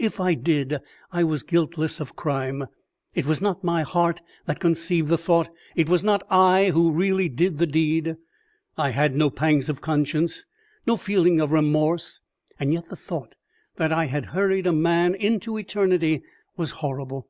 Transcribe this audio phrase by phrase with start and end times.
[0.00, 0.80] If I did,
[1.12, 2.66] I was guiltless of crime.
[3.14, 7.28] It was not my heart that conceived the thought; it was not I who really
[7.28, 8.16] did the deed.
[8.76, 10.46] I had no pangs of conscience,
[10.84, 12.18] no feeling of remorse,
[12.58, 13.36] and yet the thought
[13.76, 16.22] that I had hurried a man into eternity
[16.56, 17.28] was horrible.